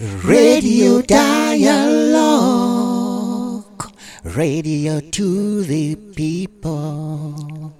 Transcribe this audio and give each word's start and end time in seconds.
Radio 0.00 1.02
Dialogue, 1.02 3.88
radio 4.24 4.98
to 4.98 5.62
the 5.62 5.94
people. 6.16 7.72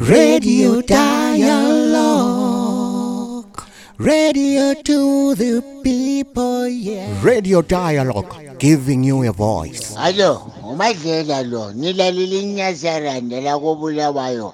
Radio 0.00 0.80
Dialogue, 0.82 3.62
radio 3.98 4.74
to 4.82 5.36
the 5.36 5.62
people, 5.84 6.66
yeah. 6.66 7.06
Radio 7.22 7.62
Dialogue, 7.62 8.34
giving 8.58 9.04
you 9.04 9.22
a 9.28 9.32
voice. 9.32 9.94
Hello. 9.96 10.50
Hello, 10.74 10.74
lilinya 10.74 11.22
zara 11.22 11.42
umagela 11.44 11.50
lo 11.50 11.72
nilalilinyazara 11.72 13.20
ndelakobulawayo 13.20 14.52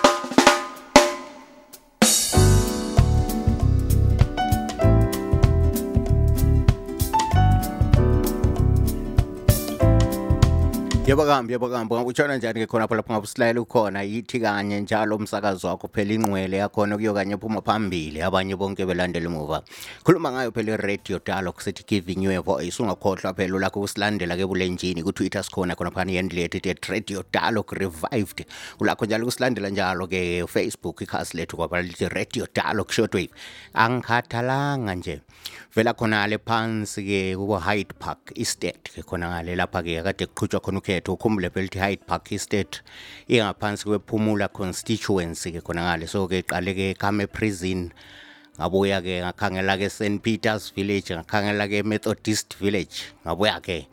yebakambi 11.11 11.51
yebakambi 11.53 11.95
utshona 11.95 12.37
njani 12.37 12.59
ke 12.59 12.65
khona 12.67 12.87
pho 12.87 12.95
lapho 12.95 13.13
ngabe 13.13 13.23
usilayela 13.23 13.61
ukhona 13.61 14.01
yithi 14.03 14.39
kanye 14.39 14.79
njalo 14.81 15.15
umsakazo 15.15 15.67
wakho 15.67 15.89
phela 15.93 16.13
inqwele 16.13 16.57
yakhona 16.57 16.95
kuyo 16.95 17.13
kanye 17.13 17.37
phuma 17.37 17.61
phambili 17.61 18.21
abanye 18.21 18.55
bonke 18.55 18.85
belandela 18.85 19.25
emuva 19.27 19.61
khuluma 20.05 20.31
ngayo 20.31 20.51
phela 20.51 20.71
i-radio 20.71 21.19
sithi 21.59 21.83
giving 21.87 22.23
you 22.23 22.31
a 22.31 22.39
voice 22.41 22.79
ungakhohlwa 22.83 23.33
phela 23.33 23.59
lakho 23.59 23.79
usilandela 23.81 24.37
ke 24.39 24.45
bulenjini 24.47 25.03
kutwitter 25.03 25.43
sikhona 25.43 25.75
khona 25.75 25.91
phana 25.91 26.11
ihandle 26.11 26.41
yethu 26.47 26.69
at 26.69 26.85
radio 26.89 27.23
dialogue 27.33 27.73
revived 27.75 28.45
ulakho 28.79 29.05
njalo 29.05 29.25
kusilandela 29.25 29.69
njalo 29.69 30.07
ke 30.07 30.47
facebook 30.47 31.01
ikhasi 31.01 31.37
lethu 31.37 31.57
kwabala 31.57 31.83
lithi 31.83 32.07
radio 32.09 32.47
dialogue 32.55 32.93
shortwave 32.93 33.31
angikhathalanga 33.73 34.95
nje 34.95 35.21
vela 35.75 35.93
khona 35.93 36.27
le 36.27 36.37
phansi 36.37 37.03
ke 37.03 37.21
kubo 37.35 37.59
hyde 37.67 37.93
park 37.99 38.31
isted 38.35 38.79
ke 38.95 39.03
khona 39.03 39.27
ngale 39.29 39.55
lapha 39.59 39.83
ke 39.83 39.99
akade 39.99 40.25
kuqhutshwa 40.25 40.59
khona 40.63 40.77
ukhe 40.79 41.00
umthetho 41.07 41.13
ukhumbule 41.13 41.49
phela 41.49 41.65
ukuthi 41.65 41.79
Hyde 41.81 42.05
Park 42.05 42.31
Estate 42.31 42.81
ingaphansi 43.27 43.85
kwephumula 43.85 44.47
constituency 44.51 45.51
ke 45.51 45.61
khona 45.61 45.81
ngale 45.83 46.07
so 46.07 46.27
ke 46.27 46.41
iqale 46.43 46.73
ke 46.73 46.93
Khame 46.97 47.27
prison 47.27 47.91
ngabuya 48.59 49.01
ke 49.01 49.21
ngakhangela 49.23 49.77
ke 49.77 49.89
St 49.89 50.21
Peters 50.21 50.69
Village 50.71 51.11
ngakhangela 51.13 51.67
ke 51.67 51.83
Methodist 51.83 52.53
Village 52.57 53.13
ngabuya 53.25 53.61
ke 53.61 53.87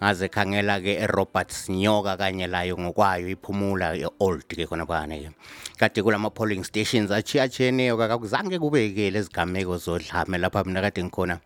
ngaze 0.00 0.28
khangela 0.28 0.76
ke 0.80 1.06
Roberts 1.08 1.68
Nyoka 1.68 2.16
kanye 2.16 2.46
layo 2.46 2.76
ngokwayo 2.76 3.28
iphumula 3.28 3.96
old 4.20 4.44
ke 4.46 4.66
khona 4.66 4.86
phakane 4.86 5.30
ke 5.30 5.32
kade 5.78 5.98
kulama 6.04 6.30
polling 6.30 6.64
stations 6.64 7.10
achiyacheneyo 7.10 7.96
kakuzange 7.96 8.58
kubeke 8.58 9.10
lezigameko 9.10 9.76
zodlame 9.78 10.38
lapha 10.38 10.64
mina 10.66 10.80
kade 10.84 11.00
ngikhona 11.04 11.40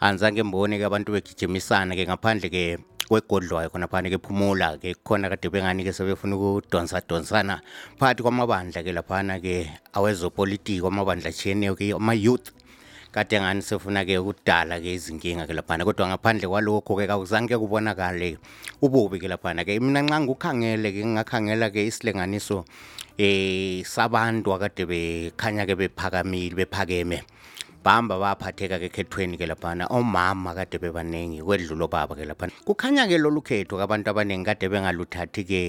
anzange 0.00 0.42
mbone 0.42 0.78
ke 0.80 0.84
abantu 0.88 1.12
begijimisana 1.12 1.92
ke 1.94 2.08
ngaphandle 2.08 2.48
ke 2.48 2.64
kwegodlwayo 3.12 3.68
khonaphana 3.68 4.08
kephumula 4.08 4.80
ke 4.80 4.96
kukhona 4.96 5.28
kade 5.28 5.52
bengani-ke 5.52 5.92
sebefuna 5.92 6.32
ukudonsadonsana 6.36 7.60
phakathi 8.00 8.24
kwamabandla-ke 8.24 8.88
laphana-ke 8.88 9.68
awezopolitiko 9.92 10.88
amabandla 10.88 11.28
achiyeneyo 11.28 11.76
ke 11.76 11.92
ama-youth 11.92 12.56
kade 13.12 13.36
ngani 13.36 13.60
sefuna-ke 13.60 14.16
ukudala-ke 14.16 14.88
izinkinga-ke 14.96 15.52
laphana 15.52 15.84
kodwa 15.84 16.16
ngaphandle 16.16 16.48
kwalokho-ke 16.48 17.04
kakuzange 17.04 17.52
kubonakale 17.60 18.40
ububi-ke 18.80 19.28
laphana-ke 19.28 19.76
mina 19.84 20.00
nxa 20.08 20.16
ngukhangele-ke 20.24 21.00
ngingakhangela-ke 21.04 21.84
isilinganiso 21.84 22.64
um 23.12 23.76
sabantu 23.84 24.56
akade 24.56 24.88
bekhanya-ke 24.88 25.74
bephakamile 25.76 26.56
bephakeme 26.56 27.20
bamba 27.84 28.14
baphatheka-ke 28.22 28.86
ekhethweni-ke 28.90 29.46
laphana 29.50 29.84
omama 29.98 30.54
kade 30.58 30.78
bebaningi 30.82 31.38
kwedlula 31.46 31.84
obaba-ke 31.90 32.24
laphana 32.30 32.54
kukhanya-ke 32.66 33.18
lolu 33.18 33.40
khetho 33.48 33.74
kabantu 33.80 34.14
abaningi 34.14 34.46
kade 34.46 34.66
bengaluthathi-ke 34.72 35.62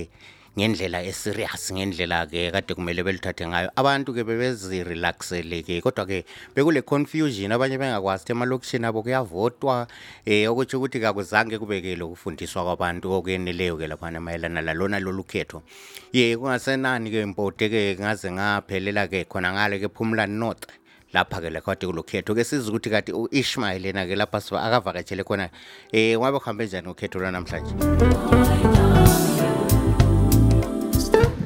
ngendlela 0.54 1.02
eserious 1.10 1.64
ngendlela-ke 1.74 2.54
kade 2.54 2.72
kumele 2.78 3.02
beluthathe 3.08 3.42
ngayo 3.50 3.70
abantu-ke 3.74 4.22
bebezirelaxele-ke 4.30 5.82
kodwa-ke 5.82 6.20
bekule 6.54 6.86
confusion 6.86 7.50
abanye 7.50 7.82
bengakwazi 7.82 8.22
ukuthi 8.22 8.32
emalokishini 8.38 8.86
abo 8.86 9.02
kuyavotwa 9.02 9.76
um 9.82 9.88
eh, 10.30 10.46
okutsho 10.54 10.78
ukuthi 10.78 11.02
kakuzange 11.02 11.58
kubeke 11.58 11.98
lokufundiswa 11.98 12.62
kwabantu 12.62 13.10
okweneleyo-ke 13.18 13.90
laphana 13.90 14.22
mayelana 14.22 14.62
lalona 14.62 15.02
lolu 15.02 15.26
khetho 15.26 15.66
ye 16.14 16.38
kungasenani-ke 16.38 17.26
mpote-ke 17.34 17.98
ngaze 17.98 18.30
ngaphelela-ke 18.38 19.26
khona 19.26 19.50
ngale-ke 19.58 19.90
phumla 19.90 20.30
north 20.30 20.70
lapha-ke 21.14 21.50
lakwade 21.52 21.86
kulokhetho 21.88 22.34
ke 22.36 22.44
siza 22.44 22.70
ukuthi 22.72 22.90
kathi 22.90 23.12
u-ishmayel 23.14 23.86
yena-ke 23.86 24.16
lapha 24.18 24.42
siba 24.42 24.58
akavakatshele 24.66 25.22
khona 25.24 25.46
eh, 25.94 26.18
um 26.18 26.18
e, 26.18 26.18
ngabe 26.18 26.38
kuhambe 26.42 26.64
njani 26.66 26.88
ukhetho 26.90 27.18
lwanamhlanje 27.22 27.74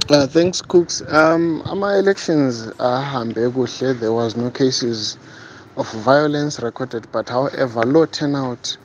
uh, 0.09 0.25
thanks 0.25 0.61
cooks 0.61 1.03
um 1.11 1.61
ama-elections 1.67 2.71
ahambe 2.79 3.43
kuhle 3.51 3.91
there 3.99 4.11
was 4.19 4.37
no 4.37 4.49
cases 4.51 5.17
of 5.75 5.93
violence 6.07 6.59
recorded 6.61 7.03
but 7.11 7.27
however 7.29 7.83
low 7.83 8.05
turnout 8.05 8.77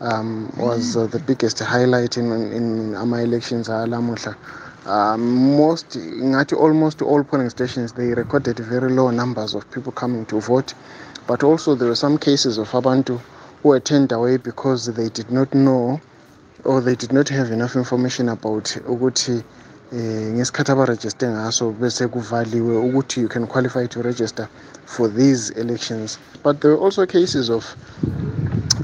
um 0.00 0.52
was 0.58 0.94
uh, 0.96 1.06
the 1.10 1.18
biggest 1.18 1.58
highlight 1.62 2.16
in, 2.18 2.28
in 2.52 2.92
ama-elections 3.04 3.68
alamuhla 3.70 4.36
Uh, 4.86 5.16
most 5.16 5.96
most, 5.98 6.52
almost 6.52 7.00
all 7.02 7.24
polling 7.24 7.50
stations, 7.50 7.90
they 7.94 8.14
recorded 8.14 8.56
very 8.60 8.88
low 8.88 9.10
numbers 9.10 9.52
of 9.56 9.68
people 9.72 9.90
coming 9.90 10.24
to 10.26 10.40
vote. 10.40 10.74
But 11.26 11.42
also 11.42 11.74
there 11.74 11.88
were 11.88 11.96
some 11.96 12.18
cases 12.18 12.56
of 12.56 12.68
Abantu 12.70 13.20
who 13.64 13.70
were 13.70 13.80
turned 13.80 14.12
away 14.12 14.36
because 14.36 14.86
they 14.86 15.08
did 15.08 15.28
not 15.32 15.52
know 15.52 16.00
or 16.62 16.80
they 16.80 16.94
did 16.94 17.12
not 17.12 17.28
have 17.30 17.50
enough 17.50 17.74
information 17.74 18.28
about 18.28 18.66
ukuthi 18.86 19.42
eh, 19.90 20.34
ngesikhathi 20.36 20.76
you 23.16 23.28
can 23.28 23.46
qualify 23.48 23.86
to 23.86 24.02
register 24.04 24.48
for 24.84 25.08
these 25.08 25.50
elections. 25.50 26.18
But 26.44 26.60
there 26.60 26.70
were 26.72 26.78
also 26.78 27.06
cases 27.06 27.50
of 27.50 27.74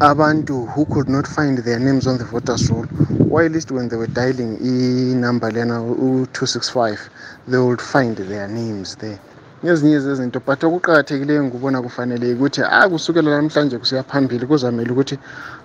abantu 0.03 0.67
who 0.75 0.85
could 0.87 1.09
not 1.09 1.29
find 1.29 1.59
their 1.59 1.79
names 1.79 2.09
on 2.09 2.19
the 2.19 2.25
voters 2.25 2.69
roll 2.73 2.83
while 3.31 3.47
least 3.47 3.71
when 3.71 3.89
they 3.89 3.95
were 3.95 4.09
dialing 4.09 4.57
inamba 4.59 5.47
lena 5.47 5.79
u-265 5.81 6.99
they 7.47 7.59
would 7.59 7.81
find 7.81 8.17
their 8.17 8.49
names 8.49 8.97
there 8.97 9.17
ngezinye 9.65 9.99
zezinto 10.05 10.39
but 10.49 10.61
okuqakathekileyo 10.69 11.41
ngikubona 11.45 11.79
kufanele 11.87 12.27
ukuthi 12.35 12.61
a 12.62 12.69
ah, 12.81 12.87
kusukela 12.91 13.31
namhlanje 13.31 13.77
kusiya 13.83 14.03
phambili 14.11 14.45
kuzamele 14.51 14.91
ukuthi 14.91 15.17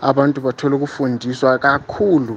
abantu 0.10 0.38
bathole 0.46 0.74
ukufundiswa 0.78 1.50
kakhulu 1.66 2.36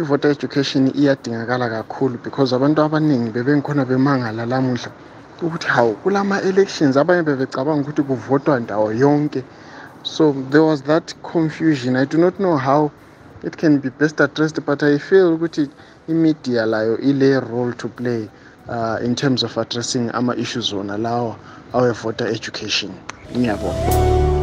i-voter 0.00 0.30
education 0.32 0.88
iyadingakala 0.96 1.64
kakhulu 1.68 2.18
because 2.24 2.54
abantu 2.56 2.80
abaningi 2.86 3.28
bebengikhona 3.36 3.84
bemangala 3.84 4.46
lamuhla 4.48 4.88
ukuthi 5.44 5.66
hawu 5.76 5.92
kulama-elections 6.00 6.96
abanye 6.96 7.22
bebecabanga 7.28 7.82
ukuthi 7.84 8.02
kuvotwa 8.08 8.54
ndawo 8.64 8.88
yonke 8.96 9.44
So 10.04 10.32
there 10.32 10.62
was 10.62 10.82
that 10.82 11.14
confusion. 11.22 11.96
I 11.96 12.04
do 12.04 12.18
not 12.18 12.38
know 12.38 12.56
how 12.58 12.92
it 13.42 13.56
can 13.56 13.78
be 13.78 13.88
best 13.88 14.20
addressed, 14.20 14.62
but 14.64 14.82
I 14.82 14.98
feel 14.98 15.36
ukuthi 15.36 15.70
i-media 16.08 16.66
layo 16.66 17.50
role 17.50 17.72
to 17.72 17.88
play 17.88 18.28
uh, 18.68 18.98
in 19.02 19.16
terms 19.16 19.42
of 19.42 19.56
addressing 19.56 20.10
our 20.10 20.34
issues 20.34 20.72
allow 20.72 21.36
our 21.72 21.94
further 21.94 22.26
education. 22.26 22.92
Ngiyabonga. 23.32 24.33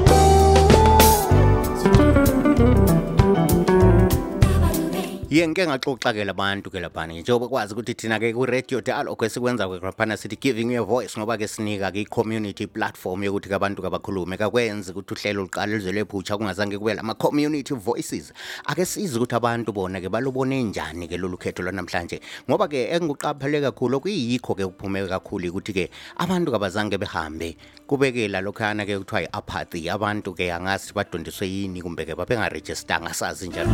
ye 5.32 5.48
ngike 5.48 5.64
ngaxoxa 5.68 6.12
ke 6.12 6.28
labantu 6.28 6.68
ke 6.70 6.80
laphana 6.84 7.14
njengoba 7.16 7.48
kwazi 7.48 7.72
ukuthi 7.72 7.94
thina 7.96 8.20
ke 8.20 8.36
kuradio 8.36 8.46
radio 8.46 8.82
dialogue 8.84 9.24
esikwenza 9.26 9.64
ke 9.64 9.80
laphana 9.80 10.18
sithi 10.20 10.36
giving 10.36 10.74
your 10.76 10.84
voice 10.86 11.16
ngoba 11.16 11.38
ke 11.40 11.48
sinika 11.48 11.88
ke 11.90 12.04
i-community 12.04 12.68
platform 12.68 13.24
yokuthi 13.24 13.48
ke 13.48 13.56
abantu 13.56 13.80
kabakhulume 13.82 14.36
kakwenzi 14.36 14.92
ukuthi 14.92 15.16
uhlelo 15.16 15.48
luqala 15.48 15.72
lizwele 15.72 16.04
kungazange 16.04 16.76
kube 16.78 16.94
lama-community 16.94 17.72
voices 17.80 18.34
ake 18.68 18.84
sizi 18.86 19.16
ukuthi 19.16 19.36
abantu 19.36 19.72
bona 19.72 20.02
ke 20.04 20.12
balubone 20.12 20.64
njani 20.64 21.08
ke 21.08 21.16
lolu 21.16 21.38
khetho 21.40 21.64
lwanamhlanje 21.64 22.20
ngoba 22.52 22.68
ke 22.68 22.92
enguqaphele 22.92 23.62
kakhulu 23.64 24.04
okuyikho 24.04 24.52
ke 24.56 24.68
kuphume 24.68 25.08
kakhulu 25.08 25.48
ukuthi 25.48 25.72
ke 25.74 25.86
abantu 26.20 26.52
kabazange 26.52 27.00
behambe 27.00 27.56
kubekela 27.88 28.44
lokhana 28.44 28.84
ke 28.84 29.00
kuthiwa 29.00 29.24
i-apathy 29.32 29.88
abantu 29.88 30.36
ke 30.36 30.52
angazi 30.52 30.92
badondiswe 30.92 31.48
yini 31.48 31.80
kumbe 31.82 32.04
ke 32.04 32.20
babengarejistanga 32.20 33.16
sazi 33.16 33.48
njalo 33.48 33.72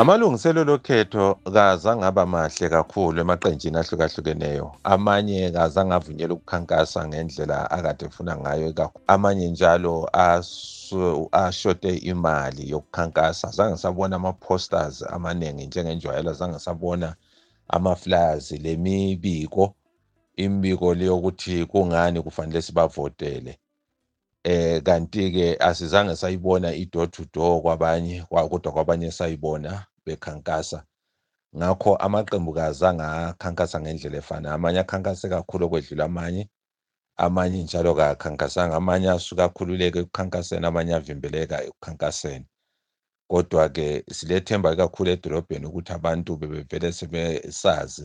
amalungiselelo 0.00 0.72
okhetho 0.78 1.24
kazange 1.54 2.04
aba 2.10 2.24
mahle 2.34 2.66
kakhulu 2.74 3.16
emaqenjini 3.24 3.76
ahlukahlukeneyo 3.80 4.66
amanye 4.94 5.40
kazange 5.56 5.92
avunyelwa 5.98 6.34
ukukhankasa 6.36 7.00
ngendlela 7.08 7.56
akade 7.76 8.04
efuna 8.08 8.32
ngayo 8.42 8.66
amanye 9.14 9.46
njalo 9.54 9.94
ashode 11.44 11.90
imali 12.12 12.62
yokukhankasa 12.72 13.46
zange 13.58 13.76
sabona 13.84 14.14
ama-posters 14.20 14.96
amaningi 15.14 15.64
njengenjwayelo 15.68 16.30
zange 16.40 16.58
sabona 16.66 17.08
ama-flyers 17.76 18.46
lemibiko 18.64 19.64
imibiko 20.44 20.86
leyokuthi 20.98 21.54
kungani 21.70 22.18
kufanele 22.26 22.60
sibavotele 22.66 23.52
eh 24.48 24.82
kanti 24.82 25.32
ke 25.34 25.46
asizange 25.58 26.16
sayibona 26.16 26.70
i-door 26.74 27.10
to 27.10 27.24
door 27.34 27.62
kwabanye 27.62 28.22
kodwa 28.30 28.72
kwabanye 28.72 29.10
sayibona 29.10 29.84
bekhankasa 30.06 30.78
ngakho 31.58 31.90
amaqembukazi 32.06 32.82
angakhankasa 32.90 33.76
ngendlela 33.80 34.16
efana 34.22 34.46
amanye 34.54 34.78
akhankase 34.84 35.26
kakhulu 35.34 35.62
okwedlula 35.66 36.04
amanye 36.10 36.42
amanye 37.26 37.58
njalo 37.66 37.90
kakhankasanga 37.98 38.74
amanye 38.80 39.08
asuke 39.16 39.42
akhululeke 39.48 39.98
ekukhankaseni 40.02 40.64
amanye 40.70 40.92
avimbeleka 41.00 41.56
ekukhankaseni 41.66 42.46
kodwa-ke 43.30 43.86
silethemba 44.16 44.78
kakhulu 44.80 45.08
edolobheni 45.14 45.66
ukuthi 45.66 45.90
abantu 45.98 46.30
bebevele 46.40 46.88
sebesazi 46.98 48.04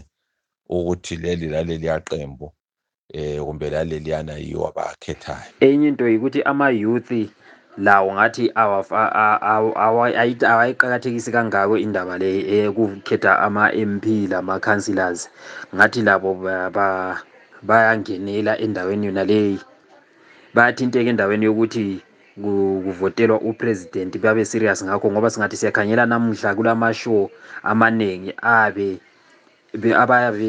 ukuthi 0.76 1.14
leli 1.24 1.46
laleli 1.54 1.86
yaqembu 1.92 2.48
eh 3.14 3.38
kumbe 3.44 3.68
laleliyana 3.70 4.34
yiwo 4.40 4.64
abakhethayo 4.72 5.48
enye 5.68 5.86
into 5.92 6.06
yikuthi 6.12 6.40
ama-youth 6.52 7.12
lawo 7.86 8.10
ngathi 8.16 8.44
awayiqakathekisi 10.52 11.30
kangako 11.36 11.76
indaba 11.86 12.14
le 12.22 12.30
ekukhetha 12.58 13.32
ama-mp 13.48 14.06
lama-councillors 14.32 15.20
ngathi 15.76 16.02
labo 16.08 16.30
bayangenela 17.68 18.54
endaweni 18.64 19.06
yona 19.08 19.24
leyi 19.32 19.58
bayathinteka 20.56 21.10
endaweni 21.14 21.44
yokuthi 21.48 21.86
kuvotelwa 22.44 23.38
upresident 23.50 24.12
babe 24.24 24.44
serious 24.52 24.80
ngakho 24.86 25.06
ngoba 25.12 25.28
singathi 25.32 25.58
siyakhanyela 25.60 26.04
namuhla 26.08 26.50
kulamashow 26.58 27.22
amaningi 27.72 28.32
abe 28.64 28.90
abayabe 30.04 30.48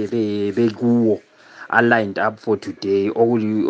bekuwo 0.57 1.07
be, 1.19 1.23
be, 1.27 1.31
aligned 1.75 2.19
up 2.27 2.39
for 2.45 2.55
today 2.65 2.99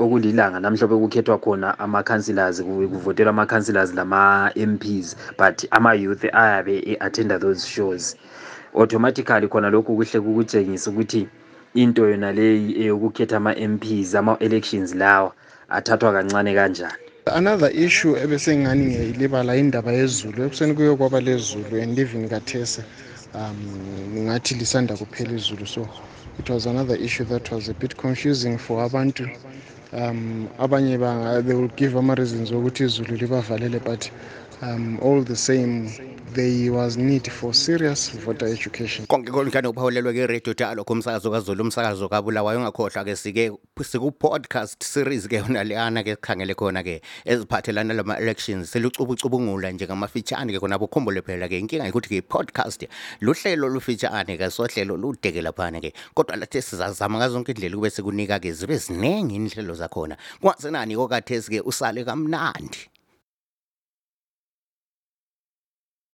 okulilanga 0.04 0.58
namhla 0.64 0.86
bekukhethwa 0.92 1.36
khona 1.44 1.68
ama-councillors 1.84 2.56
kuvotelwa 2.68 3.30
ama-councillors 3.36 3.90
lama-mps 3.98 5.08
but 5.40 5.56
ama-youth 5.78 6.24
ayabe 6.42 6.74
e-attenda 6.92 7.36
those 7.44 7.62
shows 7.74 8.04
automatically 8.82 9.48
khona 9.54 9.68
lokhu 9.76 9.92
kuhle 10.00 10.18
kukutshengisa 10.26 10.86
ukuthi 10.92 11.22
into 11.82 12.00
yona 12.12 12.30
leyi 12.38 12.68
eyokukhetha 12.82 13.36
ama-mps 13.42 14.10
ama-elections 14.20 14.90
lawa 15.02 15.28
athathwa 15.76 16.10
kancane 16.16 16.52
kanjani 16.58 16.92
another 17.38 17.70
issue 17.86 18.10
ebesengani 18.24 18.82
ngiyayilibala 18.86 19.52
indaba 19.62 19.90
yezulu 19.98 20.38
ekuseni 20.46 20.72
kuyo 20.78 20.92
kwaba 21.00 21.18
lezulu 21.26 21.74
and 21.82 21.92
living 21.98 22.26
kathese 22.34 22.78
um 23.38 23.56
ningathi 24.14 24.52
lisanda 24.60 24.94
kuphela 25.00 25.32
izulu 25.40 25.66
so 25.74 25.82
it 26.38 26.48
was 26.50 26.66
another 26.66 26.94
issue 26.96 27.24
that 27.24 27.50
was 27.50 27.68
a 27.68 27.74
bit 27.74 27.96
confusing 27.96 28.56
for 28.66 28.78
abantu 28.86 29.26
um 29.92 30.48
abanye 30.58 30.96
they 31.48 31.54
will 31.60 31.72
give 31.82 31.96
ama-reasons 32.02 32.50
ukuthi 32.50 32.82
izulu 32.88 33.12
libavalele 33.22 33.78
but 33.84 34.02
Um, 34.62 35.00
all 35.00 35.22
the 35.22 35.34
same 35.34 35.90
there 36.34 36.70
was 36.72 36.96
need 36.96 37.26
for 37.32 37.52
serious 37.52 38.10
voter 38.24 38.46
education. 38.46 39.04
Konke 39.10 39.28
konjani 39.34 39.72
kuphawulelwe 39.72 40.12
ke 40.18 40.26
radio 40.30 40.54
dialogue 40.54 40.86
kumsakazo 40.86 41.32
kaZulu 41.32 41.62
umsakazo 41.62 42.08
kaBulawayo 42.08 42.60
ngakhohlwa 42.60 43.02
ke 43.04 43.16
sike 43.18 43.50
siku 43.82 44.12
podcast 44.16 44.80
series 44.84 45.26
ke 45.26 45.36
yona 45.42 45.64
leyana 45.64 46.04
ke 46.04 46.14
sikhangele 46.16 46.54
khona 46.54 46.84
ke 46.84 47.02
eziphathelana 47.26 47.92
lama 47.94 48.14
elections 48.18 48.70
selucubucubungula 48.70 49.72
nje 49.72 49.86
ngamafitshane 49.86 50.52
ke 50.56 50.60
khona 50.60 50.78
bokhumbule 50.78 51.22
phela 51.26 51.48
ke 51.48 51.58
inkinga 51.58 51.90
ukuthi 51.90 52.22
ke 52.22 52.22
podcast 52.22 52.86
luhlelo 53.20 53.66
lufitshane 53.68 54.38
ke 54.38 54.46
sohlelo 54.50 54.94
ludeke 54.96 55.42
laphana 55.42 55.82
ke 55.82 55.90
kodwa 56.14 56.36
lathe 56.36 56.62
sizazama 56.62 57.18
ngazonke 57.18 57.50
indlela 57.52 57.74
kube 57.76 57.90
sikunika 57.90 58.38
ke 58.38 58.52
zibe 58.54 58.78
zinenge 58.78 59.34
inhlelo 59.34 59.74
zakhona 59.74 60.16
kwasenani 60.40 60.94
kokathe 60.96 61.42
sike 61.42 61.60
usale 61.66 62.04
kamnandi 62.04 62.91